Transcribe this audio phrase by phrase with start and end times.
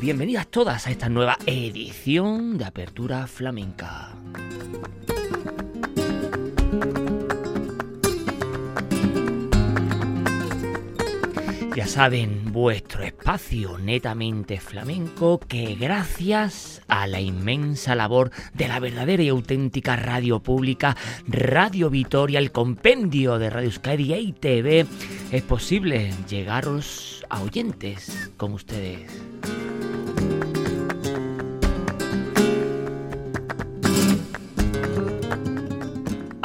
[0.00, 4.10] Bienvenidas todas a esta nueva edición de Apertura Flamenca.
[11.74, 19.22] Ya saben, vuestro espacio netamente flamenco que gracias a la inmensa labor de la verdadera
[19.22, 24.86] y auténtica radio pública, Radio Vitoria, el compendio de Radio Euskadi y TV,
[25.30, 29.10] es posible llegaros a oyentes como ustedes.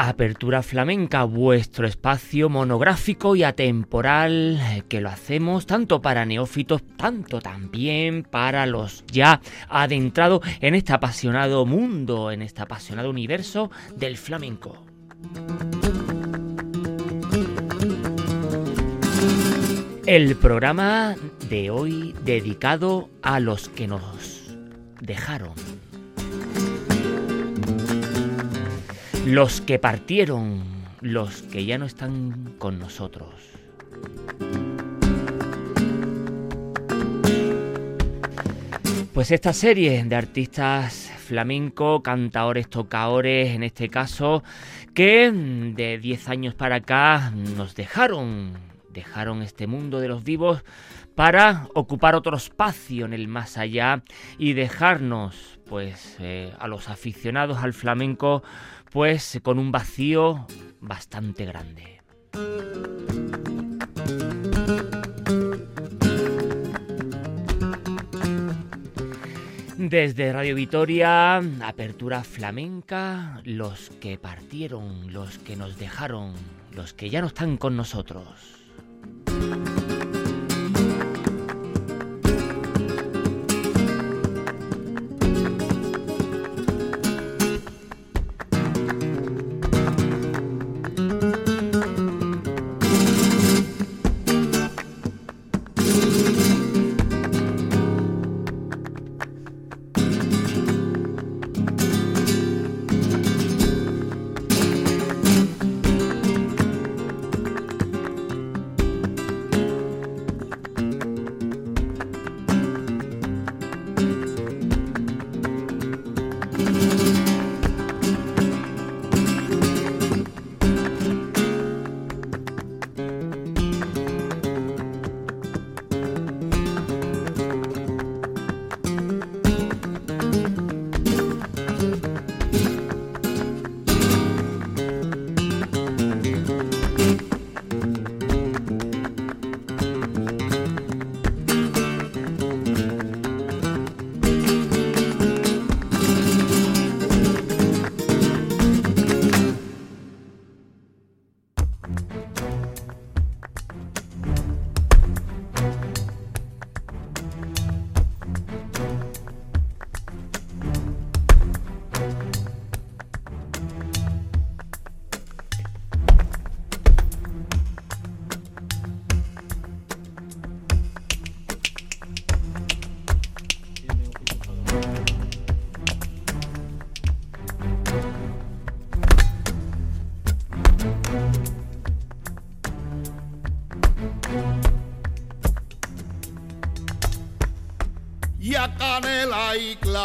[0.09, 7.41] Apertura Flamenca, vuestro espacio monográfico y atemporal eh, que lo hacemos tanto para neófitos, tanto
[7.41, 14.85] también para los ya adentrados en este apasionado mundo, en este apasionado universo del flamenco.
[20.05, 21.15] El programa
[21.49, 24.55] de hoy dedicado a los que nos
[25.01, 25.53] dejaron.
[29.25, 30.63] Los que partieron,
[31.01, 33.33] los que ya no están con nosotros.
[39.13, 44.43] Pues esta serie de artistas flamenco, cantaores, tocadores, en este caso,
[44.93, 48.53] que de 10 años para acá nos dejaron,
[48.93, 50.63] dejaron este mundo de los vivos
[51.15, 54.03] para ocupar otro espacio en el más allá
[54.37, 58.43] y dejarnos, pues, eh, a los aficionados al flamenco,
[58.95, 60.47] pues con un vacío
[60.79, 62.01] bastante grande.
[69.77, 76.33] Desde Radio Vitoria, Apertura Flamenca, los que partieron, los que nos dejaron,
[76.71, 78.54] los que ya no están con nosotros.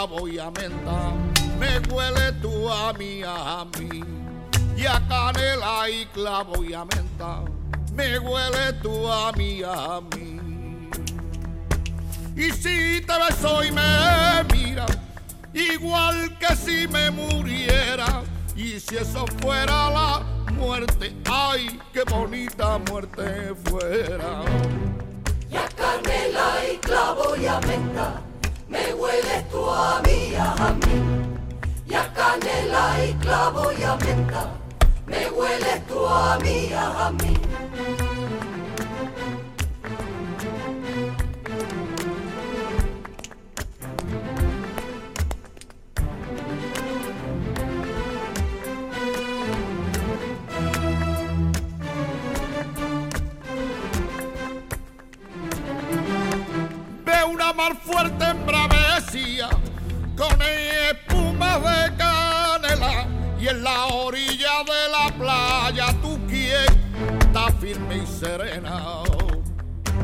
[0.00, 1.12] Canela y clavo y a menta,
[1.58, 4.04] me huele tú a mí, a mí.
[4.76, 7.42] y a canela y clavo y a menta.
[7.94, 10.40] Me huele tú a mí, a mí.
[12.34, 14.86] Y si te beso y me mira,
[15.52, 18.22] igual que si me muriera.
[18.56, 24.44] Y si eso fuera la muerte, ay, qué bonita muerte fuera.
[25.50, 28.22] Y a canela y clavo y a menta,
[28.70, 30.96] me hueles tú a mí, a mí.
[31.86, 34.42] Y a canela y clavo y a menta,
[35.06, 37.34] me hueles tú a mí, a mí.
[57.50, 59.48] Una mar fuerte en bravesía,
[60.16, 63.08] con espuma de canela,
[63.40, 69.02] y en la orilla de la playa tú está firme y serena.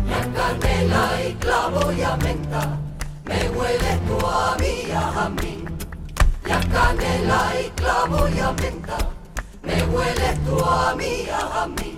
[0.08, 2.80] Y a canela y clavo y a menta,
[3.24, 5.64] me hueles tú a mí, a mí.
[6.46, 8.98] Y a canela y clavo y a menta,
[9.62, 11.96] me hueles tú a mí, a mí.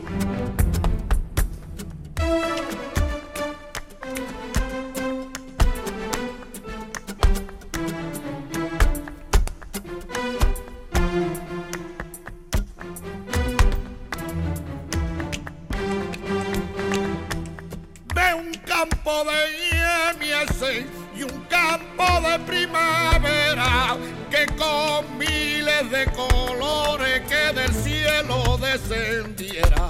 [19.09, 20.85] Campo de mies
[21.17, 23.97] y un campo de primavera
[24.31, 29.89] que con miles de colores que del cielo descendiera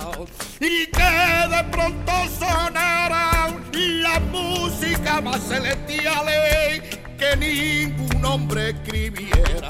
[0.61, 6.26] y que de pronto sonara la música más celestial
[7.19, 9.69] que ningún hombre escribiera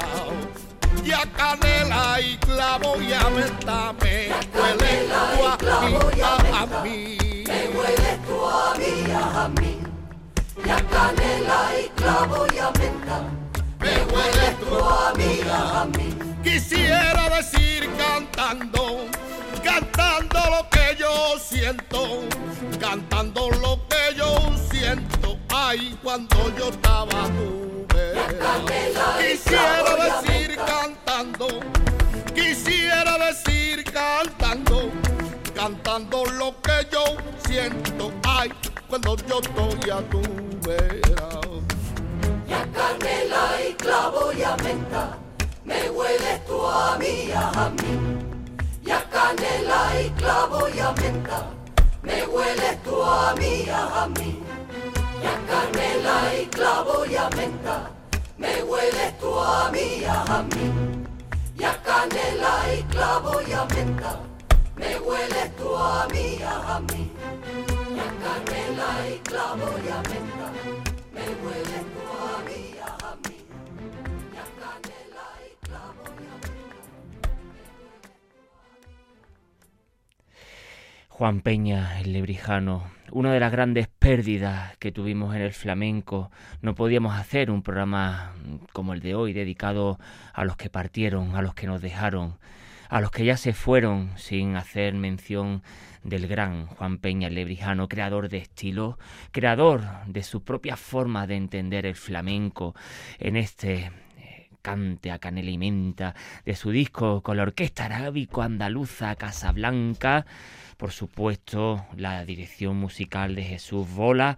[1.03, 4.29] y a canela y clavo y a me a mí,
[6.53, 7.28] a mí.
[7.49, 8.75] Me hueles tú a
[9.49, 9.79] mí.
[10.63, 13.23] Y a canela y clavo y a menta,
[13.79, 16.15] me hueles tú a mí.
[16.43, 19.07] Quisiera decir cantando,
[19.63, 22.21] cantando lo que yo siento,
[22.79, 27.69] cantando lo que yo siento, ay, cuando yo estaba tu
[29.19, 31.47] Quisiera decir cantando,
[32.35, 34.91] quisiera decir cantando,
[35.59, 37.03] cantando lo que yo
[37.45, 38.49] siento, ay,
[38.87, 40.21] cuando yo estoy a tu
[40.65, 41.29] vera.
[42.47, 45.17] Y a canela y clavo y a menta,
[45.65, 47.93] me hueles tú a mí, a mí.
[48.85, 51.47] Y a canela y clavo y a menta,
[52.03, 54.39] me hueles tú a mí, a mí.
[55.21, 57.91] Y a canela y clavo y a menta,
[58.37, 61.05] me hueles tú a mí, a mí.
[61.59, 64.19] Y a canela y clavo y a menta,
[64.79, 67.11] me hueles tú a mí, a mí.
[69.09, 70.01] Y clavo y a
[71.13, 72.75] me hueles tú a mí.
[72.75, 73.39] Y.
[81.09, 86.31] Juan Peña, el lebrijano, una de las grandes pérdidas que tuvimos en el flamenco.
[86.61, 88.31] No podíamos hacer un programa
[88.71, 89.99] como el de hoy dedicado
[90.33, 92.37] a los que partieron, a los que nos dejaron,
[92.89, 95.63] a los que ya se fueron sin hacer mención
[96.03, 98.97] del gran Juan Peña Lebrijano, creador de estilo,
[99.31, 102.75] creador de su propia forma de entender el flamenco
[103.19, 106.15] en este eh, cante a canela y menta
[106.45, 110.25] de su disco con la orquesta arábico andaluza Casablanca
[110.79, 114.37] por supuesto, la dirección musical de Jesús Bola,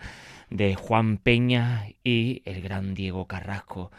[0.50, 3.92] de Juan Peña y el gran Diego Carrasco.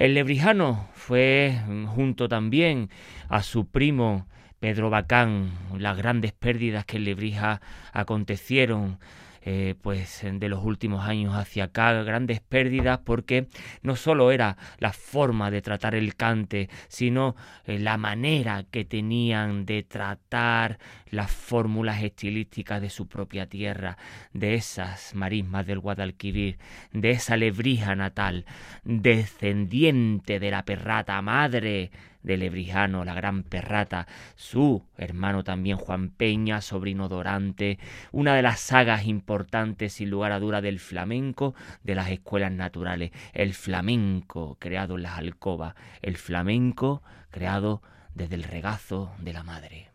[0.00, 1.60] El lebrijano fue
[1.94, 2.88] junto también
[3.28, 4.26] a su primo
[4.58, 7.60] Pedro Bacán, las grandes pérdidas que en Lebrija
[7.92, 8.98] acontecieron
[9.42, 13.48] eh, pues de los últimos años hacia acá grandes pérdidas porque
[13.82, 19.64] no solo era la forma de tratar el cante sino eh, la manera que tenían
[19.64, 20.78] de tratar
[21.10, 23.98] las fórmulas estilísticas de su propia tierra
[24.32, 26.58] de esas marismas del Guadalquivir
[26.92, 28.44] de esa lebrija natal
[28.84, 31.90] descendiente de la perrata madre
[32.22, 37.78] de Lebrijano, la gran perrata, su hermano también Juan Peña, sobrino Dorante,
[38.12, 43.12] una de las sagas importantes sin lugar a duda del flamenco de las escuelas naturales,
[43.32, 47.82] el flamenco creado en las alcobas, el flamenco creado
[48.14, 49.89] desde el regazo de la madre.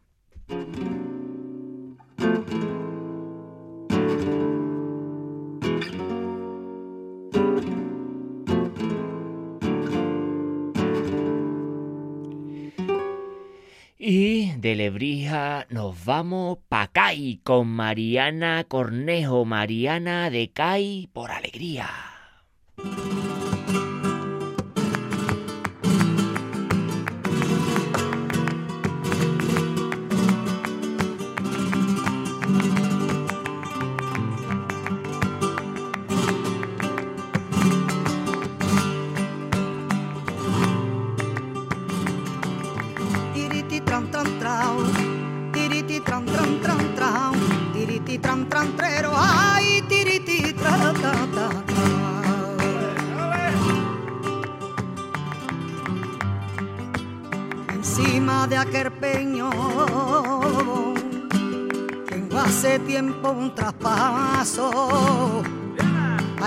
[13.97, 22.14] Y de Lebrija nos vamos pa' Cai con Mariana Cornejo, Mariana de Cai por alegría.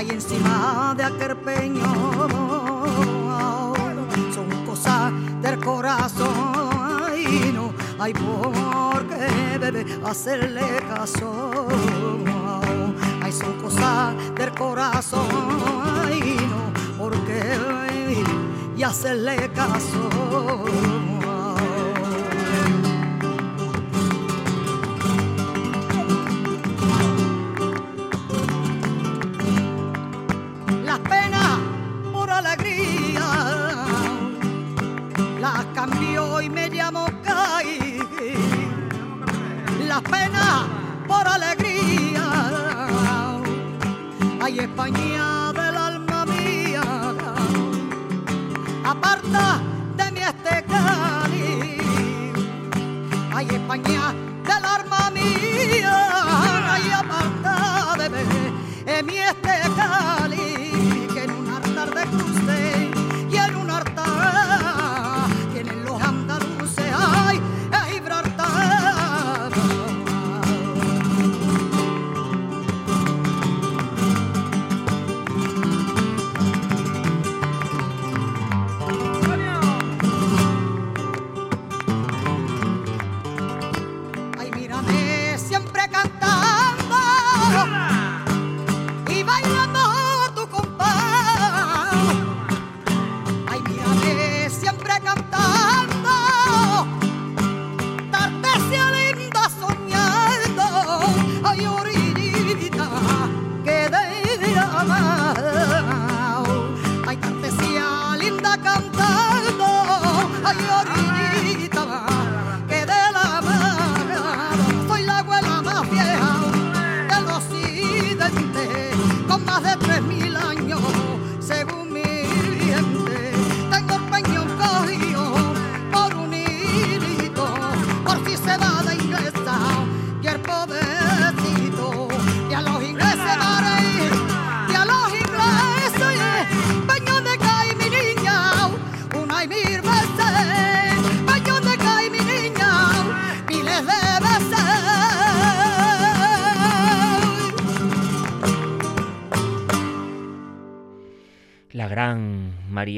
[0.08, 1.82] Ahí encima de aquel peño.
[4.34, 5.12] Son cosas
[5.42, 6.28] del corazón.
[7.06, 11.66] Ay, no hay por qué bebé hacerle caso.
[13.22, 15.26] Ay, son cosas del corazón.
[16.06, 18.24] Ay, no, por qué
[18.76, 20.08] y hacerle caso.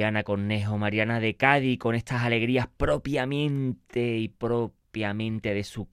[0.00, 5.88] Mariana Cornejo, Mariana de Cádiz, con estas alegrías propiamente y propiamente de su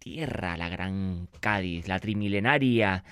[0.00, 3.04] tierra, la gran Cádiz, la trimilenaria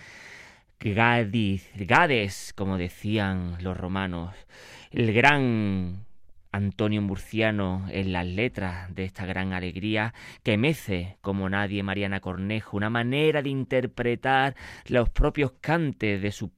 [0.76, 4.34] Cádiz, Gades, como decían los romanos,
[4.90, 6.04] el gran
[6.50, 12.76] Antonio Murciano en las letras de esta gran alegría que mece como nadie Mariana Cornejo,
[12.76, 14.56] una manera de interpretar
[14.88, 16.50] los propios cantes de su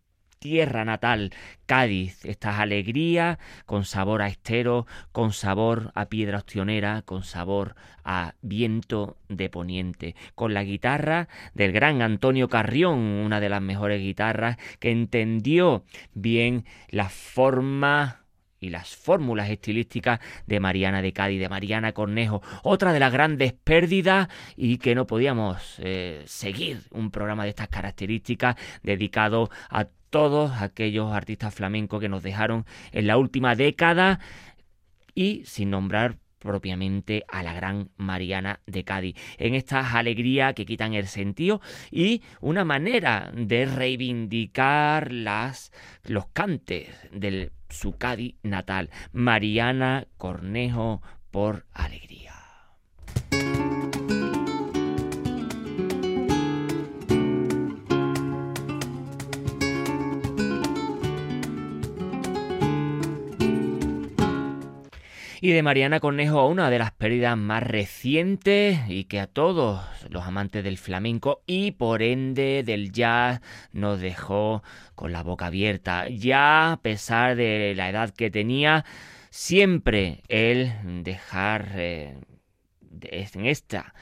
[0.42, 1.30] tierra natal,
[1.66, 8.34] Cádiz, estas alegrías con sabor a estero, con sabor a piedra ostionera, con sabor a
[8.42, 14.56] viento de poniente, con la guitarra del gran Antonio Carrión, una de las mejores guitarras
[14.80, 18.24] que entendió bien la forma
[18.58, 23.52] y las fórmulas estilísticas de Mariana de Cádiz, de Mariana Cornejo, otra de las grandes
[23.52, 30.52] pérdidas y que no podíamos eh, seguir un programa de estas características dedicado a todos
[30.60, 34.20] aquellos artistas flamencos que nos dejaron en la última década
[35.14, 39.16] y sin nombrar propiamente a la gran Mariana de Cádiz.
[39.38, 47.50] En estas alegrías que quitan el sentido y una manera de reivindicar los cantes de
[47.70, 48.90] su Cádiz natal.
[49.12, 51.00] Mariana Cornejo
[51.30, 52.34] por alegría.
[65.44, 70.22] Y de Mariana Cornejo una de las pérdidas más recientes y que a todos los
[70.22, 73.40] amantes del flamenco y por ende del jazz
[73.72, 74.62] nos dejó
[74.94, 76.08] con la boca abierta.
[76.08, 78.84] Ya a pesar de la edad que tenía,
[79.30, 82.14] siempre él dejar eh,
[83.00, 83.94] en esta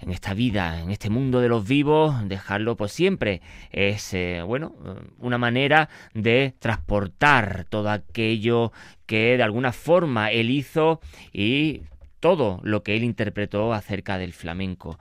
[0.00, 4.74] en esta vida, en este mundo de los vivos, dejarlo por siempre es, eh, bueno,
[5.18, 8.72] una manera de transportar todo aquello
[9.06, 11.00] que de alguna forma él hizo
[11.32, 11.82] y
[12.20, 14.98] todo lo que él interpretó acerca del flamenco.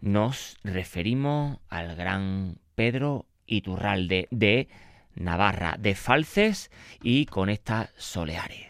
[0.00, 4.68] Nos referimos al gran Pedro Iturralde de
[5.14, 6.70] Navarra, de Falces
[7.02, 8.69] y con estas soleares.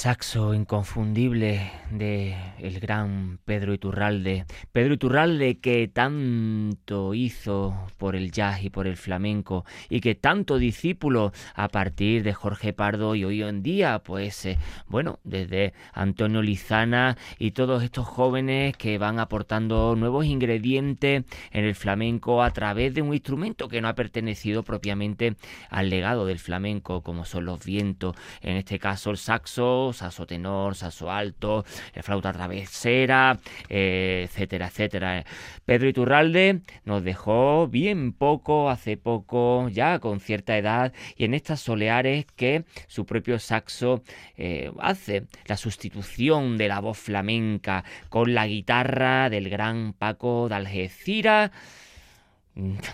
[0.00, 4.46] Saxo inconfundible de el gran Pedro Iturralde.
[4.72, 10.58] Pedro Iturralde que tanto hizo por el jazz y por el flamenco y que tanto
[10.58, 16.42] discípulo a partir de Jorge Pardo y hoy en día, pues eh, bueno, desde Antonio
[16.42, 22.94] Lizana y todos estos jóvenes que van aportando nuevos ingredientes en el flamenco a través
[22.94, 25.36] de un instrumento que no ha pertenecido propiamente
[25.68, 30.74] al legado del flamenco, como son los vientos, en este caso el saxo saso tenor,
[30.74, 31.64] saso alto,
[32.02, 33.38] flauta travesera,
[33.68, 35.24] eh, etcétera, etcétera.
[35.64, 41.60] Pedro Iturralde nos dejó bien poco, hace poco, ya con cierta edad, y en estas
[41.60, 44.02] soleares que su propio saxo
[44.36, 50.54] eh, hace la sustitución de la voz flamenca con la guitarra del gran Paco de
[50.54, 51.50] Algeciras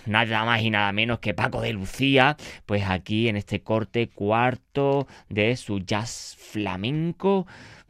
[0.07, 5.07] nada más y nada menos que Paco de Lucía, pues aquí en este corte cuarto
[5.29, 7.46] de su jazz flamenco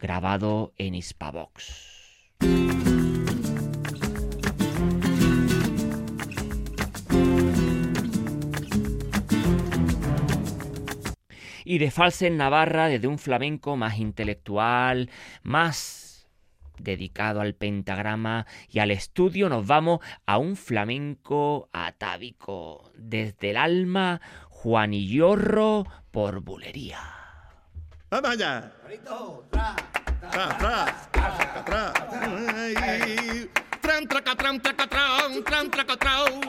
[0.07, 2.38] grabado en Hispavox.
[11.64, 15.11] Y de falsa en Navarra, desde un flamenco más intelectual,
[15.42, 16.29] más
[16.79, 22.92] dedicado al pentagrama y al estudio, nos vamos a un flamenco atávico.
[22.95, 27.01] Desde el alma, Juanillorro por bulería.
[28.09, 28.73] ¡Vamos allá!
[33.81, 36.41] Tran tracatran tracatran tran tracatran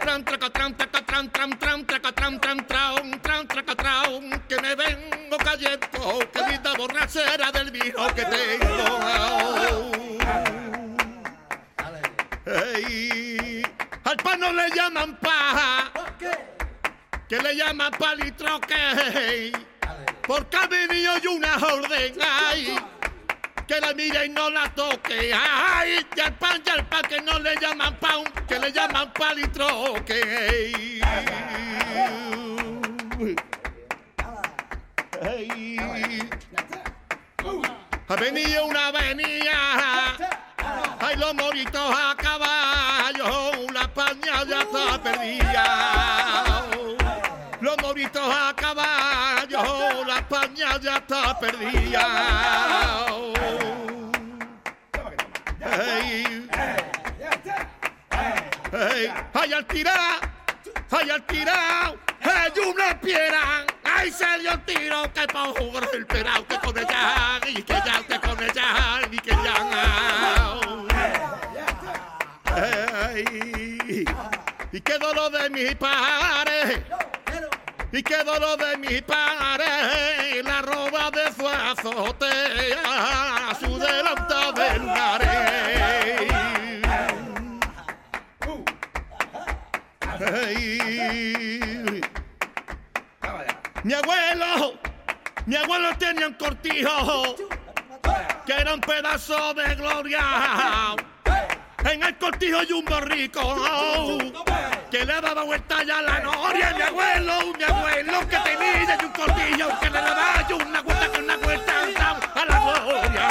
[0.00, 1.28] tran tracatran tran
[1.58, 8.06] tran tracatran tran tran tran tracatran que me vengo cayendo que vida borrachera del vino
[8.14, 9.00] que tengo
[12.46, 13.62] hey,
[14.04, 15.90] al pan no le llaman paja
[17.28, 19.52] que le llaman palitroque
[20.26, 22.79] porque ha venido y una orden ay
[23.70, 25.32] que la mire y no la toque.
[25.32, 29.12] Ay, ya el pan, ya el pan, que no le llaman pan, que le llaman
[29.12, 31.00] palitroque.
[38.08, 40.16] Ha venido una avenida,
[40.98, 46.66] hay los moritos a caballo, la paña ya está perdida.
[47.60, 49.89] Los moritos a caballo,
[50.30, 52.06] la paña ya está perdida.
[59.34, 60.20] ay al tirar,
[60.90, 66.46] ay al tirar, hay una piedra, ay dio el tiro que pa' jugar el perao
[66.46, 69.56] que con ella, y que ya que con ella, y que ya.
[72.52, 74.04] Ay,
[74.72, 76.84] y qué dolor de mi padre,
[77.92, 79.39] y qué dolor de mi padre,
[81.80, 84.80] azotea, su delanta del.
[93.82, 94.74] Mi abuelo,
[95.46, 97.36] mi abuelo tenía un cortijo
[98.44, 100.94] que era un pedazo de gloria.
[101.90, 103.56] En el cortijo hay un borrico
[104.90, 106.74] que le daba vuelta ya la noria.
[106.76, 111.36] Mi abuelo, mi abuelo que tenía un cortijo que le daba una vuelta con una
[111.36, 111.72] vuelta
[112.34, 113.28] a la gloria.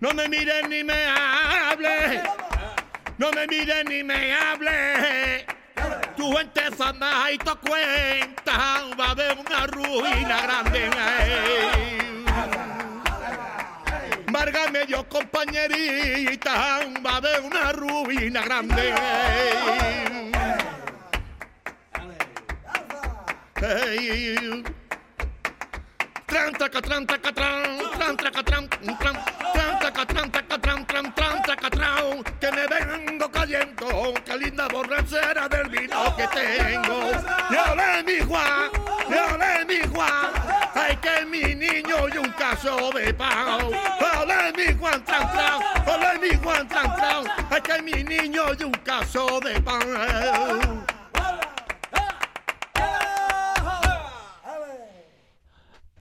[0.00, 2.22] No me mires ni me hable.
[3.18, 5.46] No me mires ni me hable.
[6.16, 11.99] Tu gente sana y tu cuenta va a haber una ruina grande.
[14.40, 18.94] Marga medio compañerita, va haber una ruina grande.
[23.60, 24.64] Hey.
[26.24, 27.20] Tran, tran, tran, tran, tran,
[32.40, 37.10] que me vengo cayendo, qué linda borrachera del vino que tengo.
[37.50, 38.70] Le mi Juan,
[39.08, 40.32] le mi Juan,
[40.74, 43.70] ay que mi niño y un caso de pao.
[44.20, 48.64] Ole mi Juan, tran, tran, ole mi Juan, tran, tran, ay que mi niño y
[48.64, 50.86] un caso de pan.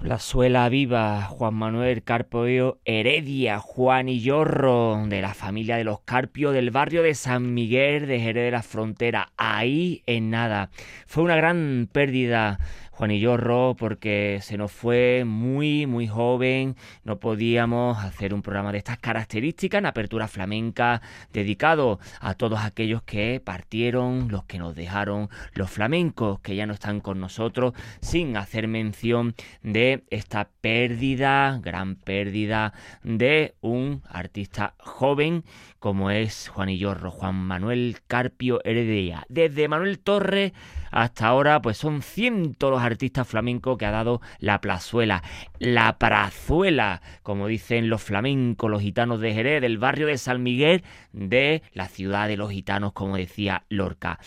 [0.09, 5.99] La suela viva, Juan Manuel Carpio Heredia, Juan y Yorro, de la familia de los
[5.99, 10.71] Carpio, del barrio de San Miguel de Jerez de la Frontera, ahí en nada.
[11.05, 12.57] Fue una gran pérdida
[12.99, 16.75] Juanillorro porque se nos fue muy, muy joven.
[17.05, 23.01] No podíamos hacer un programa de estas características en apertura flamenca dedicado a todos aquellos
[23.03, 28.35] que partieron, los que nos dejaron, los flamencos que ya no están con nosotros, sin
[28.35, 29.33] hacer mención
[29.63, 35.45] de esta pérdida, gran pérdida de un artista joven
[35.79, 39.25] como es Juanillorro, Juan Manuel Carpio Heredia.
[39.29, 40.51] Desde Manuel Torres
[40.91, 45.23] hasta ahora, pues son cientos los artistas flamencos que ha dado la plazuela,
[45.57, 50.83] la prazuela, como dicen los flamencos, los gitanos de Jerez, del barrio de San Miguel,
[51.13, 54.19] de la ciudad de los gitanos, como decía Lorca.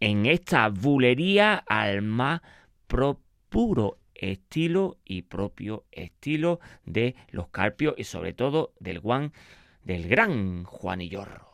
[0.00, 2.42] En esta bulería al más
[3.48, 9.32] puro estilo y propio estilo de los Carpios y sobre todo del Juan,
[9.88, 11.48] del gran Juanillorro.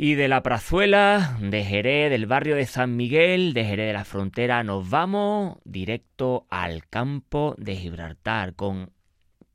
[0.00, 4.04] Y de la Prazuela, de Jerez, del barrio de San Miguel, de Jerez de la
[4.04, 8.90] Frontera, nos vamos directo al campo de Gibraltar con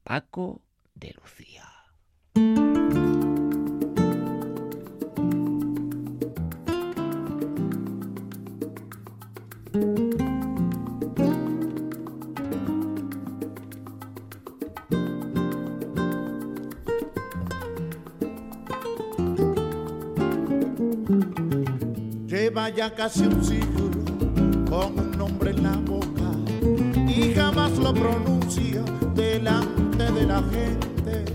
[0.04, 0.62] Paco
[0.96, 2.73] de Lucía.
[22.54, 23.90] Lleva ya casi un siglo
[24.70, 26.30] con un nombre en la boca
[27.10, 28.84] y jamás lo pronuncia
[29.16, 31.26] delante de la gente.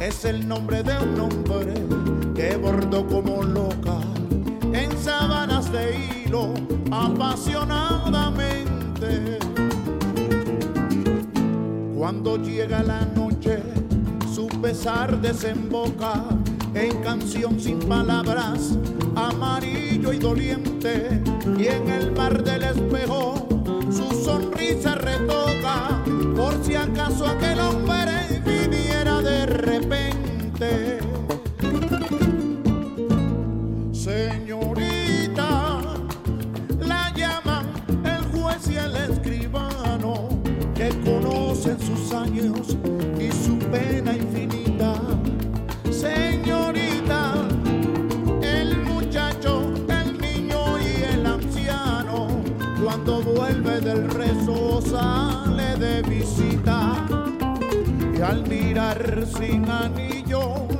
[0.00, 1.74] Es el nombre de un hombre
[2.36, 3.98] que bordó como loca
[4.72, 6.54] en sábanas de hilo
[6.92, 9.40] apasionadamente.
[11.96, 13.60] Cuando llega la noche,
[14.32, 16.22] su pesar desemboca
[16.74, 18.76] en canción sin palabras,
[19.14, 21.20] amarillo y doliente,
[21.58, 23.46] y en el mar del espejo
[23.90, 26.02] su sonrisa retoca,
[26.36, 28.01] por si acaso aquel hombre
[58.22, 60.71] al mirar sin anillo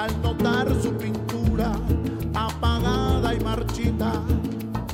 [0.00, 1.72] al notar su pintura
[2.34, 4.12] apagada y marchita.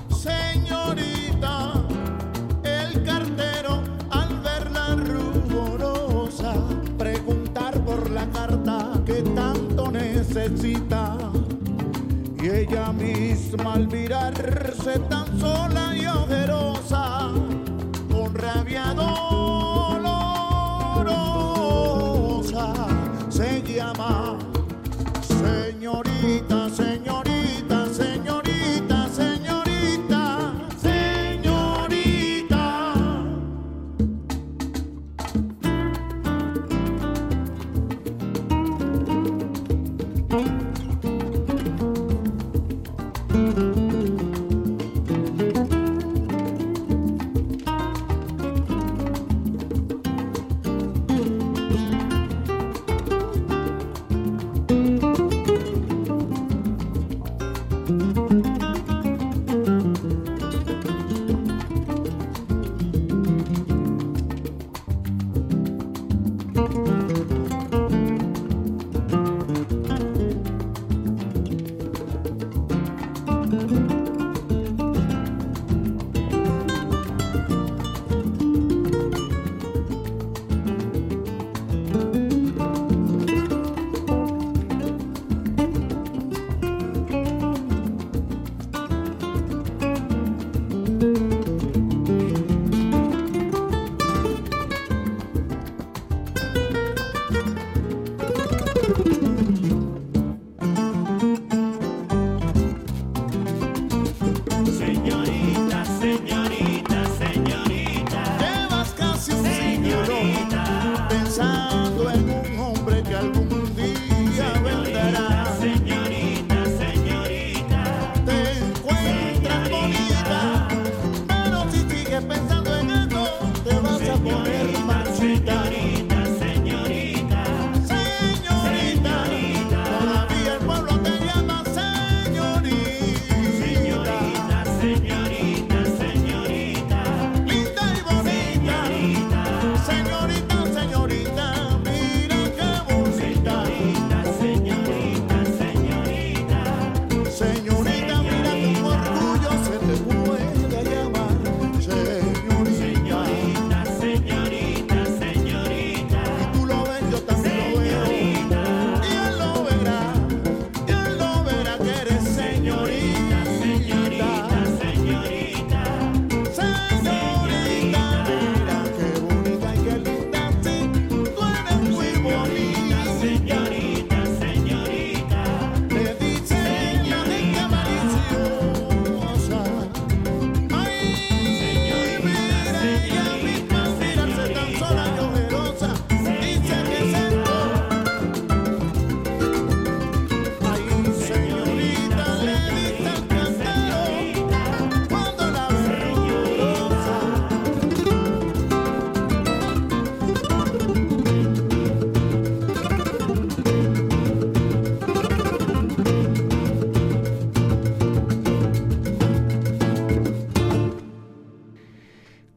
[0.09, 1.75] Señorita,
[2.65, 6.55] el cartero al verla ruborosa
[6.99, 11.17] preguntar por la carta que tanto necesita.
[12.43, 16.76] Y ella misma al mirarse tan sola y ojerosa,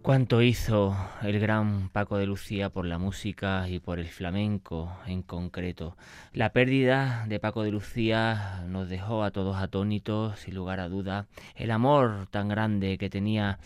[0.10, 5.22] Cuánto hizo el gran Paco de Lucía por la música y por el flamenco en
[5.22, 5.98] concreto.
[6.34, 11.28] La pérdida de Paco de Lucía nos dejó a todos atónitos, sin lugar a duda.
[11.54, 13.60] El amor tan grande que tenía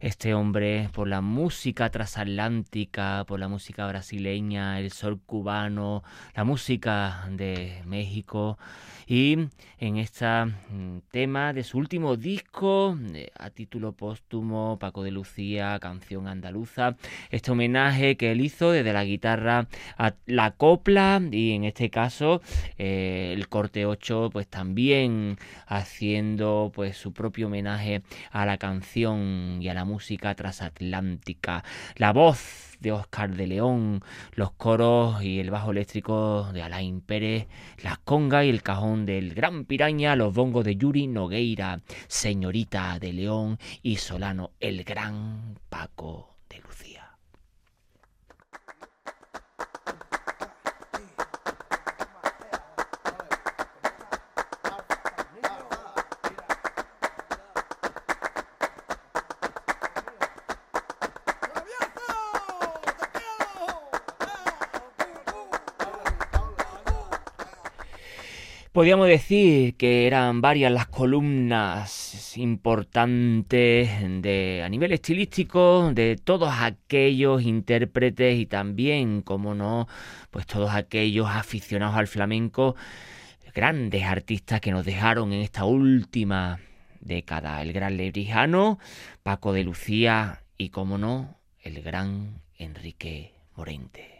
[0.00, 6.02] este hombre por la música transatlántica, por la música brasileña, el sol cubano,
[6.34, 8.58] la música de México
[9.06, 10.26] y en este
[11.10, 16.96] tema de su último disco eh, a título póstumo, Paco de Lucía, canción andaluza,
[17.30, 22.40] este homenaje que él hizo desde la guitarra a la copla y en este caso
[22.78, 25.36] eh, el corte 8 pues también
[25.66, 31.64] haciendo pues su propio homenaje a la canción y a la música transatlántica.
[31.96, 34.02] La voz de Oscar de León,
[34.34, 37.48] los coros y el bajo eléctrico de Alain Pérez,
[37.82, 43.12] las congas y el cajón del Gran Piraña, los bongos de Yuri Nogueira, Señorita de
[43.14, 46.33] León y Solano, el gran Paco
[68.74, 73.88] Podríamos decir que eran varias las columnas importantes
[74.20, 79.86] de, a nivel estilístico de todos aquellos intérpretes y también, como no,
[80.32, 82.74] pues todos aquellos aficionados al flamenco,
[83.54, 86.58] grandes artistas que nos dejaron en esta última
[87.00, 87.62] década.
[87.62, 88.80] El gran Lebrijano,
[89.22, 94.13] Paco de Lucía y, como no, el gran Enrique Morente.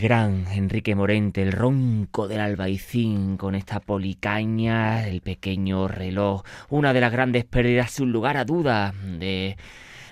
[0.00, 7.00] Gran Enrique Morente, el ronco del albaicín con esta policaña, el pequeño reloj, una de
[7.00, 9.56] las grandes pérdidas sin lugar a duda de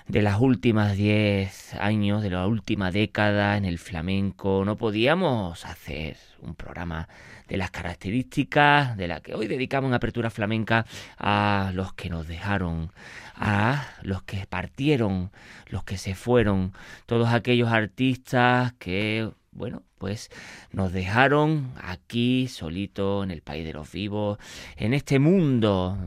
[0.07, 6.17] de las últimas 10 años, de la última década en el flamenco, no podíamos hacer
[6.41, 7.07] un programa
[7.47, 10.85] de las características de la que hoy dedicamos en Apertura Flamenca
[11.17, 12.91] a los que nos dejaron,
[13.35, 15.31] a los que partieron,
[15.69, 16.73] los que se fueron,
[17.07, 20.29] todos aquellos artistas que, bueno, pues
[20.71, 24.37] nos dejaron aquí solito en el país de los vivos,
[24.75, 25.97] en este mundo,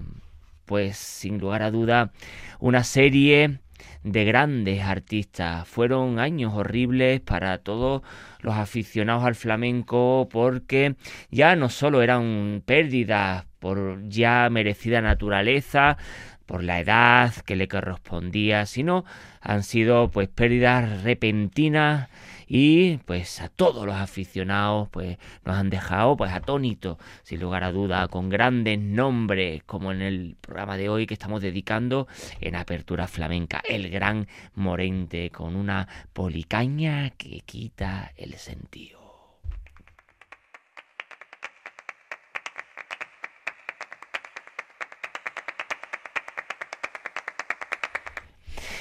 [0.67, 2.13] pues sin lugar a duda,
[2.61, 3.61] una serie
[4.05, 5.67] de grandes artistas.
[5.67, 8.03] Fueron años horribles para todos
[8.41, 10.97] los aficionados al flamenco porque
[11.31, 15.97] ya no solo eran pérdidas por ya merecida naturaleza,
[16.45, 19.05] por la edad que le correspondía, sino
[19.41, 22.09] han sido pues pérdidas repentinas
[22.49, 27.73] y pues a todos los aficionados pues nos han dejado pues atónitos sin lugar a
[27.73, 32.09] duda con grandes nombres como en el programa de hoy que estamos dedicando
[32.41, 38.98] en apertura flamenca el gran Morente con una policaña que quita el sentido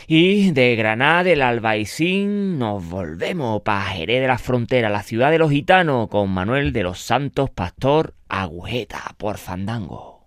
[0.09, 5.37] Y de Granada, del Albaicín, nos volvemos para Jerez de la Frontera, la ciudad de
[5.37, 10.25] los gitanos, con Manuel de los Santos Pastor Agujeta por Fandango.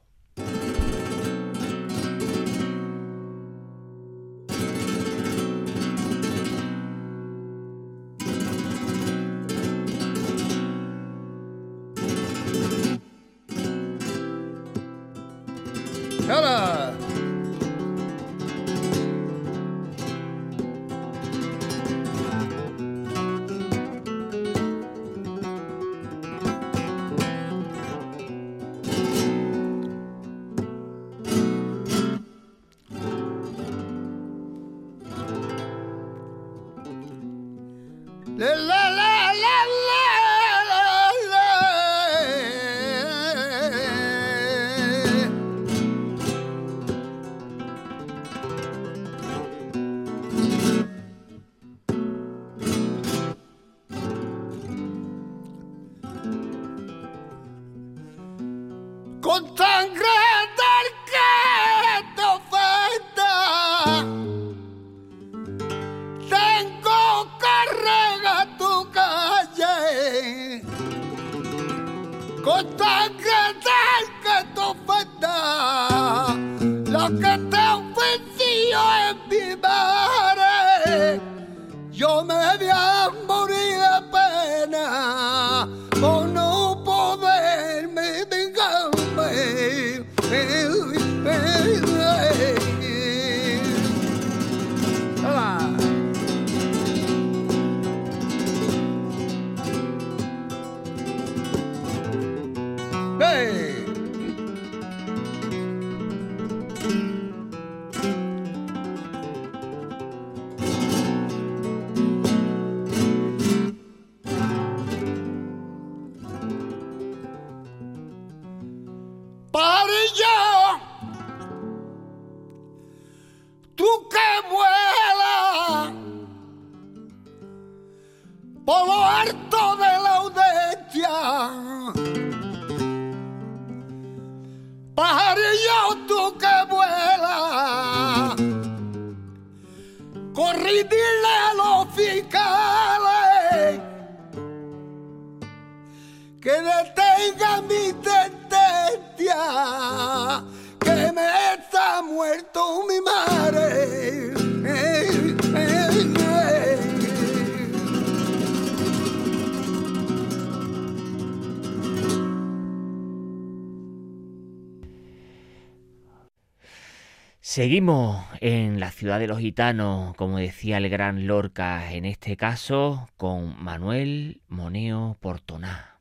[167.51, 173.09] Seguimos en la ciudad de los gitanos, como decía el gran Lorca, en este caso
[173.17, 175.99] con Manuel Moneo Portoná.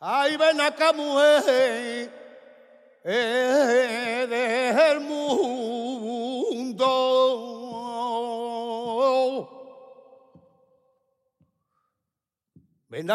[0.00, 0.58] Ay, ven
[3.04, 4.26] eh,
[5.02, 5.68] mundo.
[12.88, 13.06] Ven.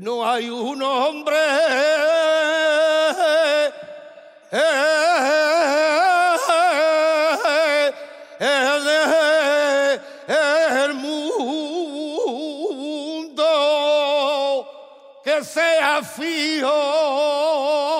[0.00, 1.36] no hay un hombre
[4.50, 4.70] eh,
[8.40, 10.00] eh,
[10.84, 11.38] el mundo
[15.24, 17.97] que sea fijo.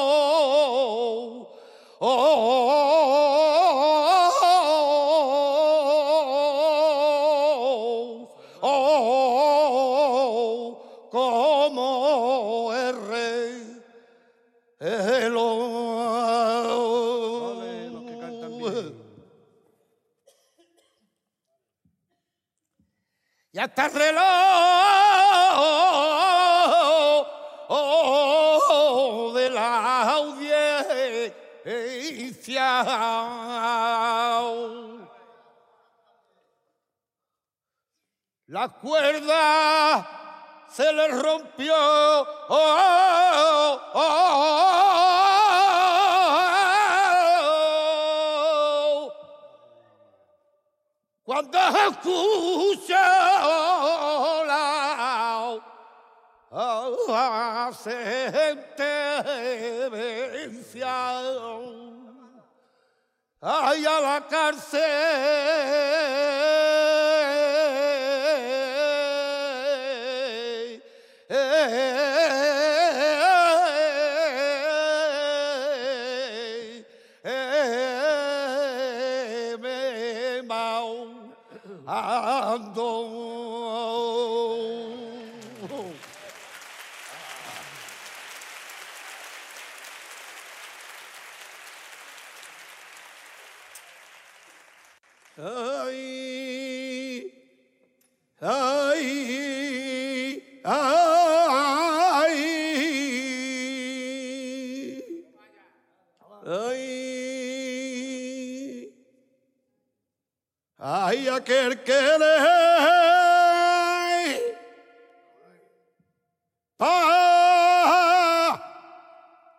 [110.78, 112.38] Ay, aquel que le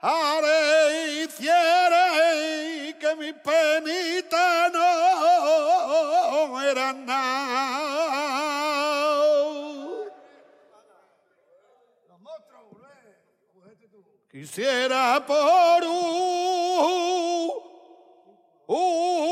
[0.01, 2.05] haré hiciere
[2.99, 7.39] que mi penita no era nada.
[14.31, 17.51] Quisiera por un,
[18.67, 19.28] un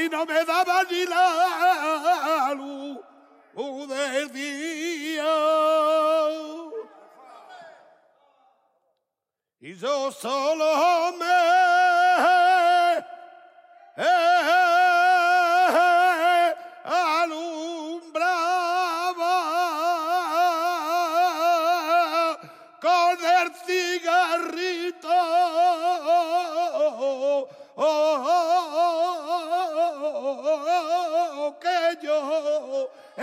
[0.00, 2.98] mí no me daba ni la luz
[3.88, 5.24] del día.
[9.60, 11.59] Y yo solo me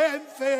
[0.07, 0.56] yo encendí.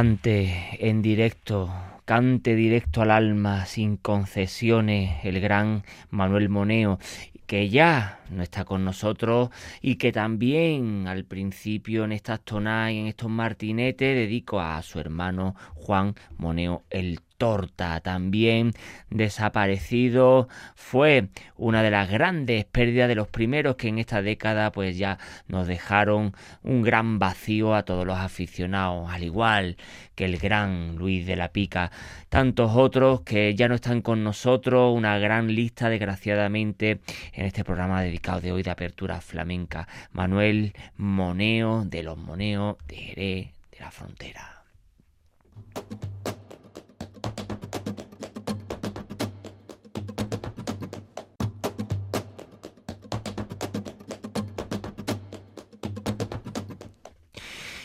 [0.00, 1.70] Cante en directo,
[2.06, 6.98] cante directo al alma, sin concesiones, el gran Manuel Moneo,
[7.46, 9.50] que ya no está con nosotros
[9.82, 14.98] y que también al principio en estas tonadas y en estos martinetes dedico a su
[14.98, 18.74] hermano Juan Moneo el Torta, también
[19.08, 24.98] desaparecido, fue una de las grandes pérdidas de los primeros que en esta década pues
[24.98, 25.16] ya
[25.48, 29.78] nos dejaron un gran vacío a todos los aficionados, al igual
[30.14, 31.90] que el gran Luis de la Pica,
[32.28, 37.00] tantos otros que ya no están con nosotros, una gran lista desgraciadamente
[37.32, 42.96] en este programa dedicado de hoy de apertura flamenca, Manuel Moneo de los Moneos de
[42.96, 44.62] Jerez de la Frontera.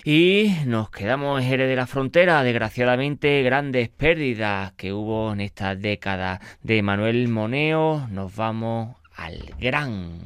[0.07, 5.75] Y nos quedamos en Jerez de la Frontera, desgraciadamente grandes pérdidas que hubo en esta
[5.75, 8.07] década de Manuel Moneo.
[8.11, 10.19] Nos vamos al gran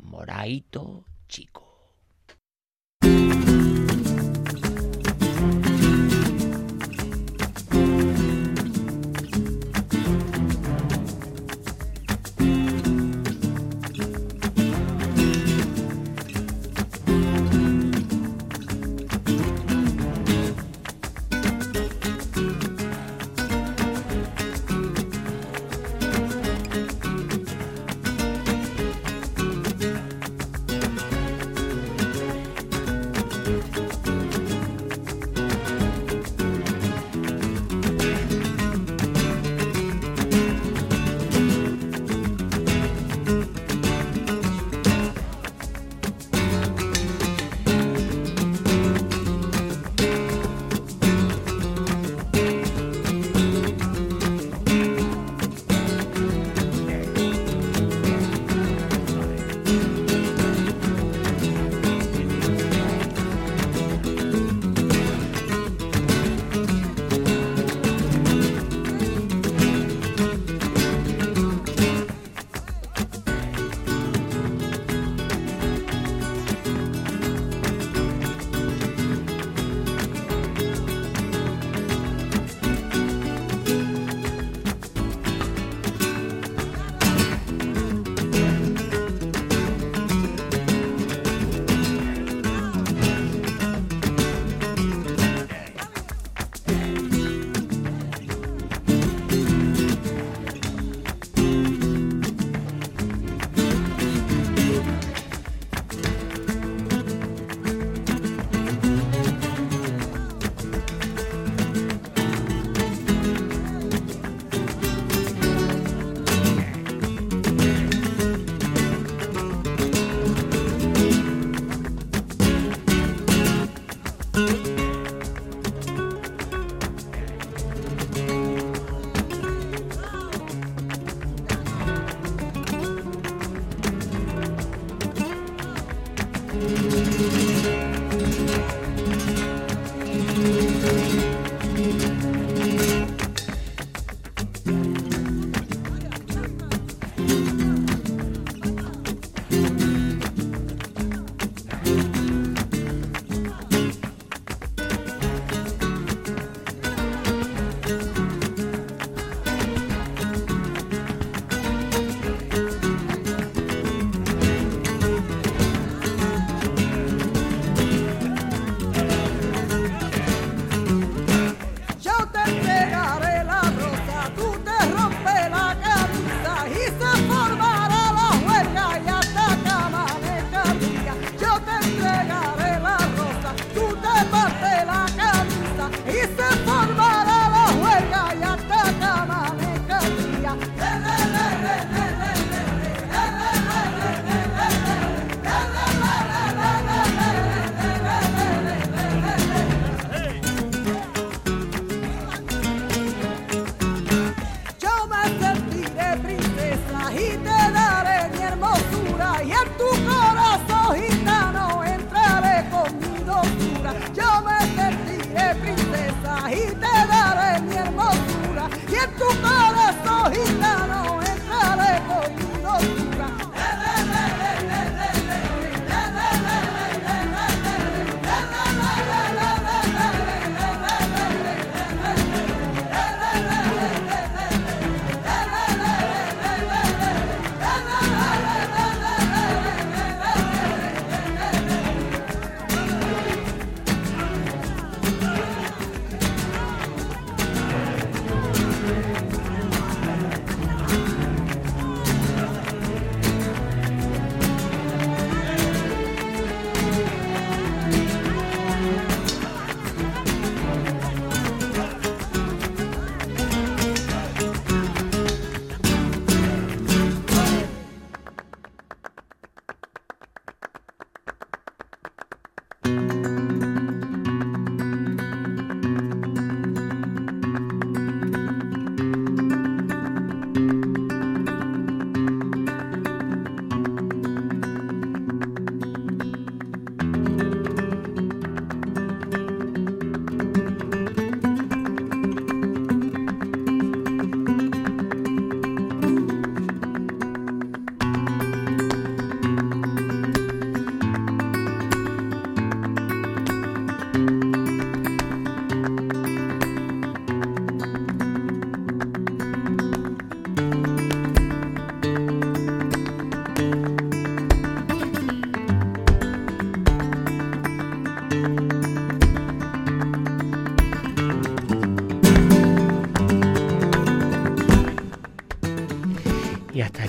[0.00, 1.65] Moraito Chico.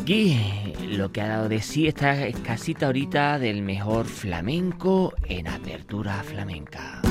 [0.07, 0.39] Aquí
[0.87, 7.01] lo que ha dado de sí esta escasita horita del mejor flamenco en apertura flamenca.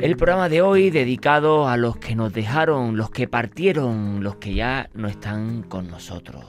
[0.00, 4.54] El programa de hoy dedicado a los que nos dejaron, los que partieron, los que
[4.54, 6.44] ya no están con nosotros.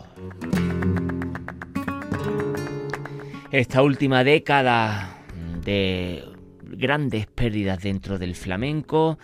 [3.50, 5.24] Esta última década
[5.66, 6.24] de
[6.62, 9.18] grandes pérdidas dentro del flamenco,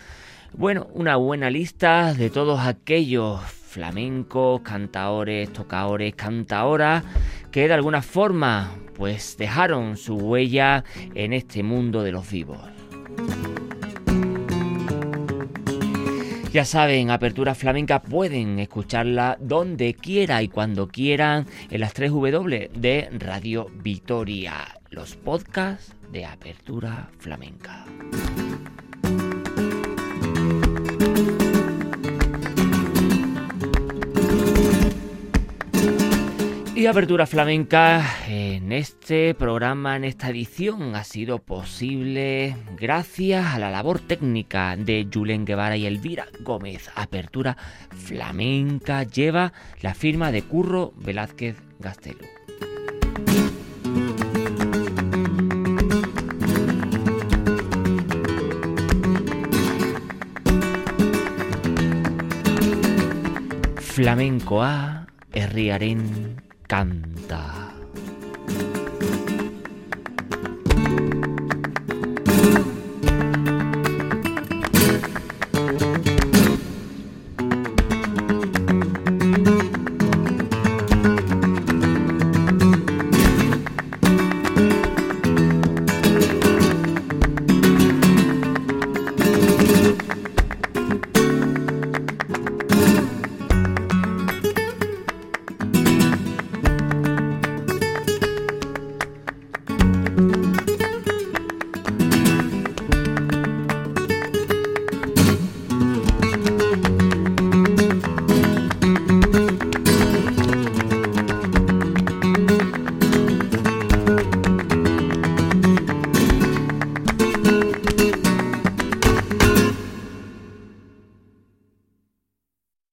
[0.54, 7.03] bueno, una buena lista de todos aquellos flamencos, cantaores, tocadores, cantaoras
[7.51, 10.84] que de alguna forma pues dejaron su huella
[11.15, 12.59] en este mundo de los vivos.
[16.51, 22.72] Ya saben, Apertura Flamenca pueden escucharla donde quiera y cuando quieran en las 3 W
[22.74, 27.86] de Radio Vitoria, los podcasts de Apertura Flamenca.
[36.80, 43.69] Y Apertura Flamenca en este programa, en esta edición, ha sido posible gracias a la
[43.69, 46.89] labor técnica de Julen Guevara y Elvira Gómez.
[46.95, 47.57] Apertura
[47.89, 49.51] Flamenca lleva
[49.82, 52.25] la firma de Curro Velázquez Gastelu.
[63.82, 66.88] Flamenco A, herriaren 干
[67.28, 67.68] 的。